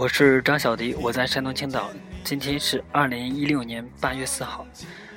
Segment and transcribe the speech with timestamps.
[0.00, 1.90] 我是张小迪，我在山东青岛。
[2.24, 4.66] 今天是二零一六年八月四号。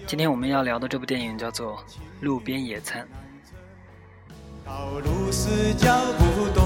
[0.05, 1.77] 今天我们要聊的这部电影叫做
[2.19, 3.01] 《路边野餐》。
[4.65, 6.61] 道路是脚步多，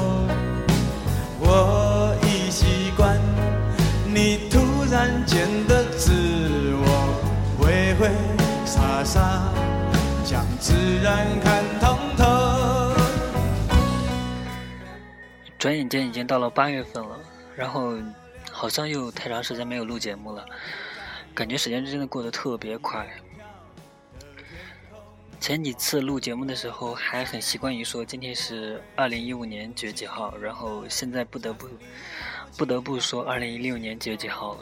[1.39, 3.21] 我已习惯
[4.11, 4.57] 你突
[4.91, 6.11] 然间的自
[6.73, 8.09] 我，挥挥
[8.65, 9.53] 洒洒
[10.25, 10.73] 将自
[11.03, 12.95] 然看通透。
[15.59, 17.15] 转眼间已经到了八月份了。
[17.57, 17.95] 然后，
[18.51, 20.45] 好像又太长时间没有录节目了，
[21.33, 23.07] 感觉时间真的过得特别快。
[25.39, 31.67] 前几次录节目的时候还很习惯于说今天是二零一五年几月几号，然后现在不得不
[32.55, 34.59] 不得不说二零一六年几月几号了。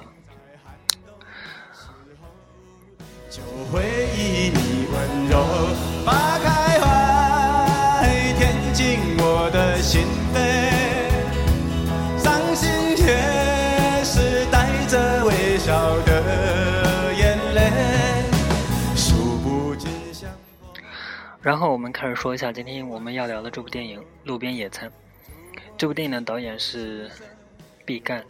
[3.30, 3.84] 就回
[4.16, 5.46] 忆你温柔，
[6.06, 10.08] 把开怀，填进我的心
[21.46, 24.90] 然后我们开始说一下今天我们要聊的这部电影《路边野餐》。
[25.78, 27.08] 这部电影的导演是
[27.86, 28.24] 毕赣，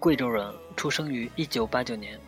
[0.00, 2.18] 贵州人，出生于一九八九年，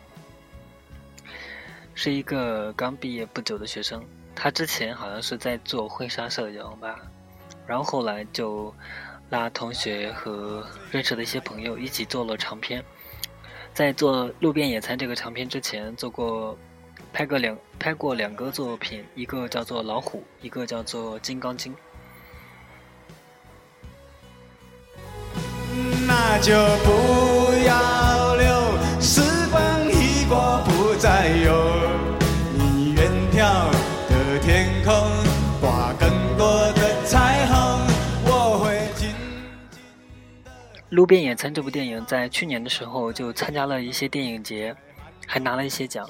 [1.93, 4.01] 是一个刚毕业不久的学生。
[4.33, 6.97] 他之前好像是在做婚纱摄影吧，
[7.67, 8.73] 然后后来就
[9.31, 12.81] 拉同学和认识的一些朋友一起做了长片。
[13.73, 16.57] 在做《路边野餐》这个长片之前，做过。
[17.15, 21.73] 拍过两拍过两个作品，一个叫做《老虎》，一个叫做《金刚经》。
[26.05, 26.51] 那就
[26.83, 31.89] 不要留，时光一过不再有。
[32.53, 33.71] 你远眺
[34.09, 34.93] 的天空，
[35.61, 37.79] 挂更多的彩虹，
[38.25, 39.07] 我会紧
[39.71, 39.79] 紧
[40.43, 40.51] 的。
[40.89, 44.75] 路边野餐这部电影在去年的时候就参加了一些电影节，
[45.25, 46.05] 还拿了一些奖。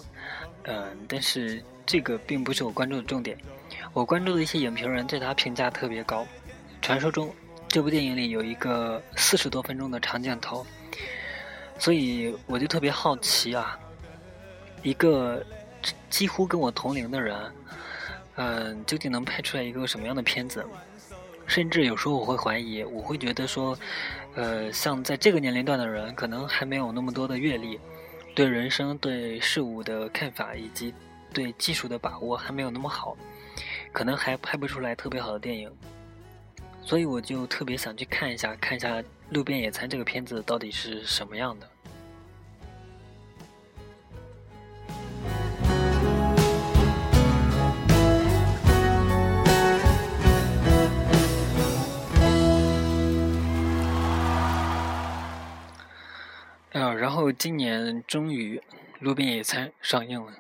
[0.68, 3.38] 嗯，但是这个并不是我关注的重点。
[3.94, 6.26] 我关注的一些影评人对他评价特别高。
[6.82, 7.34] 传说中，
[7.68, 10.66] 这部电影里有一个四十多分钟的长镜头，
[11.80, 13.80] 所以我就特别好奇啊，
[14.84, 15.44] 一个
[16.10, 17.38] 几乎跟我同龄的人，
[18.36, 20.66] 嗯，究竟能拍出来一个什么样的片子？
[21.48, 23.78] 甚至有时候我会怀疑，我会觉得说，
[24.34, 27.80] 呃，像在这个年龄段的人，可能还没有那么多的阅历。
[28.36, 30.94] 对人生、对事物的看法以及
[31.34, 33.16] 对技术的把握还没有那么好，
[33.94, 35.72] 可能还拍不出来特别好的电影，
[36.84, 41.70] 所以我就特别想去看一下，看一下《路边野餐》这个片子到底是什么样的。
[56.76, 58.58] 啊，然后今年终于
[59.00, 60.34] 《路边野餐》上映了，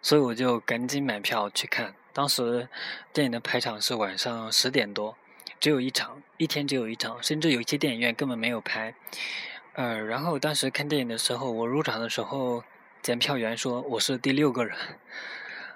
[0.00, 1.94] 所以我就赶紧买票去看。
[2.14, 2.66] 当时
[3.12, 5.14] 电影的排场是晚上十点多，
[5.60, 8.94] 只有一场，一天只有一场，甚至有一些电影院根本没有排。
[9.74, 12.64] 呃，然后当时看电影的时候，我入场的时候，
[13.02, 14.74] 检票员说我是第六个人，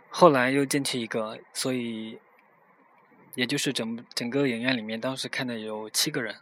[0.09, 2.19] 后来又进去一个，所以
[3.35, 6.37] 也就是整整个影院里面当时看的有七个人。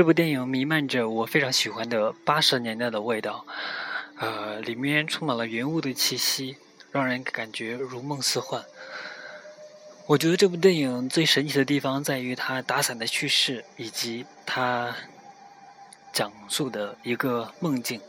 [0.00, 3.44] 这部电影弥漫着我非常喜欢的八十年代的味道，
[4.16, 6.56] 呃，里面充满了云雾的气息，
[6.90, 8.64] 让人感觉如梦似幻。
[10.06, 14.96] 我觉得这部电影最神奇的地方在于它打伞的叙事，以及它
[16.14, 18.00] 讲述的一个梦境。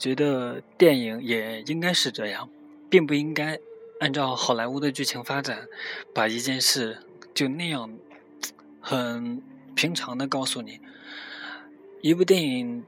[0.00, 2.48] 觉得电影也应该是这样，
[2.88, 3.60] 并不应该
[4.00, 5.68] 按照好莱坞的剧情发展，
[6.14, 6.98] 把一件事
[7.34, 7.98] 就那样
[8.80, 9.42] 很
[9.74, 10.80] 平常的告诉你。
[12.00, 12.84] 一部电影，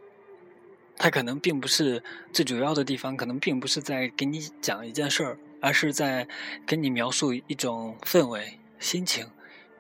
[0.97, 6.27] 它可能并不是最主要的地方，可能并不是在给你讲一件事儿，而是在
[6.67, 9.29] 给你描述一种氛围、心情、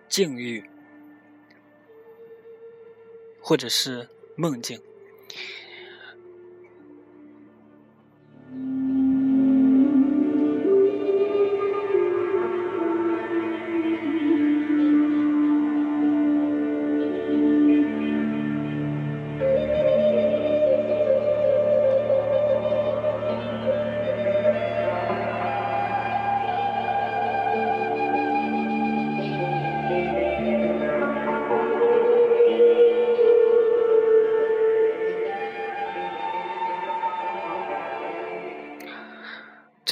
[0.06, 0.64] 境遇，
[3.40, 4.78] 或者是梦境。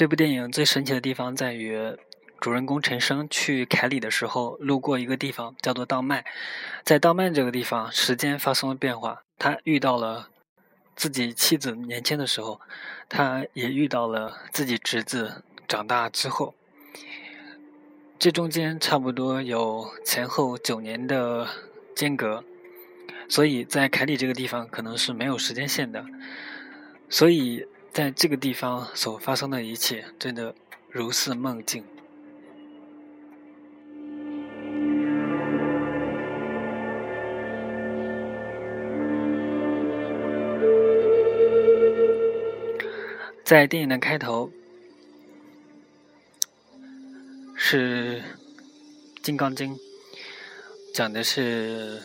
[0.01, 1.95] 这部电影最神奇的地方在于，
[2.39, 6.25] 主人公陈升去凯里的时候，路过一个地方叫做道麦，
[6.83, 10.29] 在道麦这个地方，时间发生了变化，他遇到了
[10.95, 12.59] 自己妻子年轻的时候，
[13.09, 16.55] 他也遇到了自己侄子长大之后，
[18.17, 21.47] 这中间差不多有前后九年的
[21.95, 22.43] 间隔，
[23.29, 26.03] 所以在凯里这个地方可能是没有时间线的，
[27.07, 27.67] 所以。
[27.91, 30.55] 在这个地方所发生的一切，真的
[30.89, 31.83] 如似梦境。
[43.43, 44.49] 在电影的开头，
[47.57, 48.21] 是
[49.21, 49.75] 《金刚经》，
[50.93, 52.01] 讲的是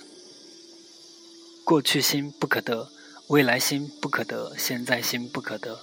[1.64, 2.95] 过去心不可得。
[3.28, 5.80] 未来心不可得，现在心不可得。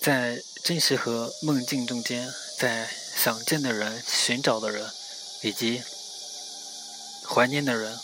[0.00, 2.28] 在真实和梦境中间，
[2.58, 4.90] 在想见的人、寻找的人，
[5.42, 5.82] 以及
[7.28, 7.96] 怀念的人，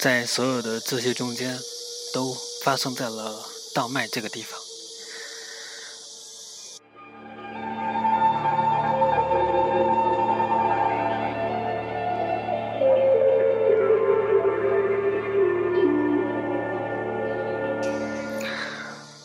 [0.00, 1.60] 在所有的这些中间，
[2.12, 4.58] 都发生在了荡麦这个地方。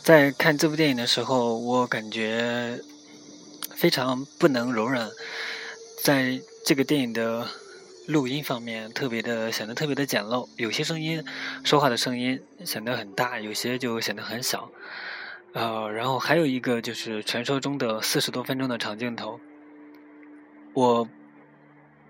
[0.06, 2.80] 在看这部电影的时候，我感觉
[3.74, 5.10] 非常不能容忍，
[6.04, 7.48] 在这个电影的
[8.06, 11.26] 录音方面，特别的显得特别的简陋，有些声音
[11.64, 14.70] 说话的声音显得很大，有些就显得很小。
[15.54, 19.40] 呃，然后还有一个就是传说中的四十多分钟的长镜头，
[20.74, 21.10] 我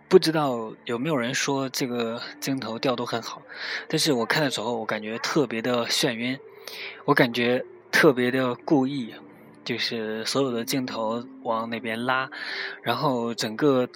[0.10, 3.42] 不知道有没有人说这个镜头调度很好，
[3.88, 6.38] 但是我看的时候，我感觉特别的眩晕，
[7.06, 7.64] 我感觉。
[7.96, 9.14] 特别的故意，
[9.64, 12.30] 就是所有的镜头往那边拉，
[12.84, 13.88] 然后整个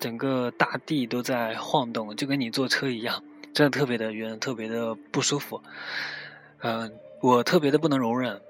[0.00, 3.22] 整个大地都在晃动，就跟你坐车一样，
[3.54, 5.62] 真的特别的晕，特别的不舒服。
[6.58, 8.42] 嗯，我特别的不能容忍。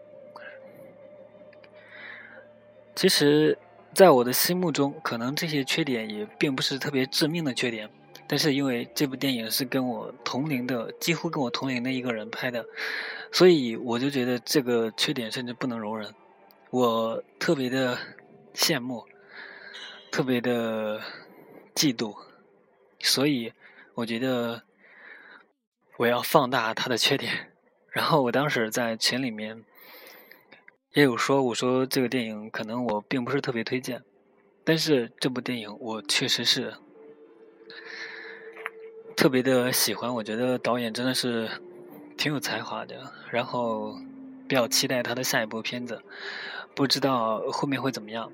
[2.97, 3.59] 其实，
[3.95, 7.91] 在我的心目中，可能这些缺点也并不是特别致命的缺点。
[8.31, 12.65] 但是因为这部电影是跟我同龄的，几乎跟我同龄的一个人拍的，
[13.33, 16.15] 所以我就觉得这个缺点甚至不能容忍。
[16.71, 17.99] 我特别的
[18.55, 19.05] 羡慕，
[20.13, 21.01] 特别的
[21.75, 22.17] 嫉妒，
[23.01, 23.53] 所以
[23.95, 24.63] 我觉得
[25.97, 27.51] 我要放大他的缺点。
[27.89, 29.65] 然后我当时在群里面
[30.93, 34.05] 也有说，我说这个电影可能我并不是特别推荐，
[34.63, 36.75] 但是这部电影我确实是。
[39.21, 41.47] 特别的喜欢，我觉得导演真的是
[42.17, 43.95] 挺有才华的，然后
[44.49, 46.03] 比较期待他的下一部片子，
[46.75, 48.33] 不知道后面会怎么样。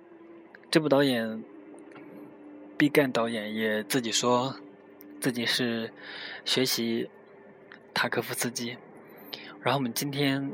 [0.71, 1.43] 这部导演
[2.79, 4.55] 毕赣导演也自己说
[5.21, 5.93] 自己是
[6.45, 7.11] 学习
[7.93, 8.77] 塔科夫斯基，
[9.63, 10.53] 然后我们今天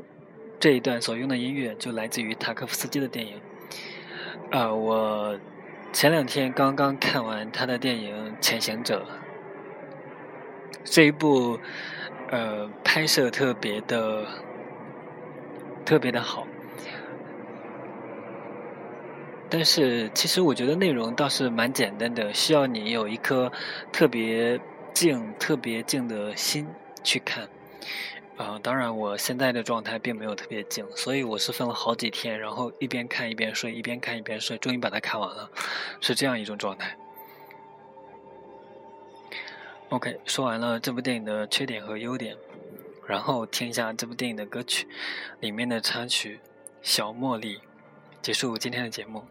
[0.59, 3.39] 这一段所用的音乐就来自于塔科夫斯基的电影。
[4.49, 5.39] 啊，我
[5.91, 9.05] 前两天刚刚看完他的电影《潜行者》。
[10.83, 11.59] 这一部，
[12.29, 14.25] 呃，拍摄特别的
[15.85, 16.45] 特别的好，
[19.49, 23.51] 但是其实我觉得内容倒是蛮简单的，需要你有一颗
[23.91, 24.59] 特别
[24.93, 26.67] 静、特别静的心
[27.03, 27.47] 去看。
[28.35, 35.51] 啊，当然我现在的状态并没有特别静，所以我是分了好几天，然后一边看一边睡，一边看一边睡，终于把它看完了，
[36.01, 36.97] 是这样一种状态。
[39.93, 42.35] OK，说完了这部电影的缺点和优点，
[43.05, 44.87] 然后听一下这部电影的歌曲，
[45.39, 46.37] 里面的插曲
[46.81, 47.57] 《小茉莉》，
[48.19, 49.23] 结束今天的节目。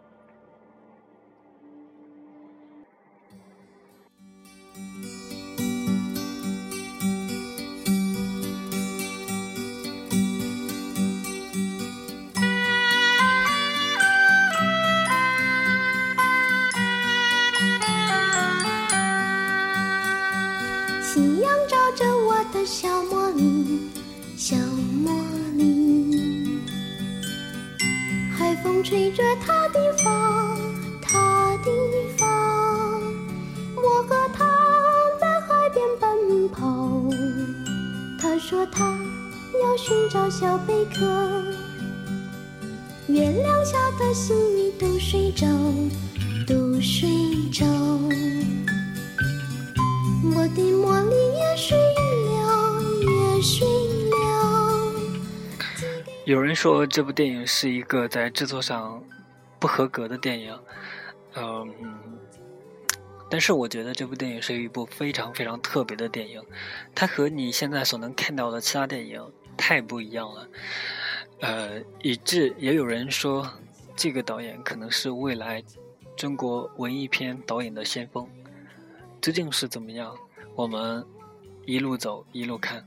[22.65, 23.91] 小茉莉
[24.37, 24.55] 小
[25.05, 25.11] 茉
[25.57, 26.61] 莉。
[28.31, 30.57] 海风吹着她的发
[31.01, 31.71] 她的
[32.17, 32.25] 发
[33.75, 34.47] 我和她
[35.21, 37.03] 在海边奔跑
[38.21, 38.97] 她说她
[39.61, 41.05] 要寻找小贝壳。
[43.09, 45.47] 月亮下的心里都睡着
[46.47, 47.11] 都睡
[47.53, 47.67] 着。
[50.35, 51.77] 我的茉莉也睡
[56.25, 59.03] 有人说这部电影是一个在制作上
[59.59, 60.57] 不合格的电影，
[61.35, 61.69] 嗯，
[63.29, 66.41] 但是我觉得这部电影是一部非常非常特别的电影，
[66.95, 69.21] 它和你现在所能看到的其他电影
[69.57, 70.49] 太不一样了，
[71.41, 73.51] 呃，以致也有人说
[73.97, 75.61] 这个导演可能是未来
[76.17, 78.29] 中国文艺片导演的先锋，
[79.21, 80.17] 究竟是怎么样？
[80.55, 81.05] 我们
[81.67, 82.87] 一路走一路看。